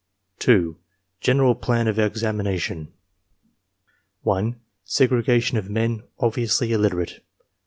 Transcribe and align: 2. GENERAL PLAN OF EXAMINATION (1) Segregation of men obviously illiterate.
2. 0.39 0.79
GENERAL 1.19 1.53
PLAN 1.53 1.87
OF 1.87 1.99
EXAMINATION 1.99 2.91
(1) 4.23 4.55
Segregation 4.83 5.59
of 5.59 5.69
men 5.69 6.01
obviously 6.17 6.71
illiterate. 6.73 7.21